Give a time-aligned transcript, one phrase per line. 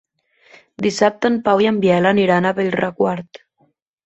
[0.85, 3.41] Dissabte en Pau i en Biel aniran a Bellreguard.